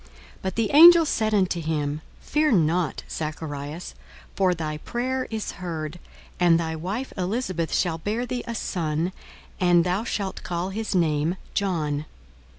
42:001:013 0.01 0.09
But 0.41 0.55
the 0.55 0.71
angel 0.71 1.05
said 1.05 1.33
unto 1.35 1.61
him, 1.61 2.01
Fear 2.21 2.53
not, 2.53 3.03
Zacharias: 3.07 3.93
for 4.35 4.55
thy 4.55 4.77
prayer 4.79 5.27
is 5.29 5.51
heard; 5.61 5.99
and 6.39 6.59
thy 6.59 6.75
wife 6.75 7.13
Elisabeth 7.15 7.71
shall 7.71 7.99
bear 7.99 8.25
thee 8.25 8.43
a 8.47 8.55
son, 8.55 9.11
and 9.59 9.83
thou 9.83 10.03
shalt 10.03 10.41
call 10.41 10.69
his 10.71 10.95
name 10.95 11.35
John. 11.53 12.05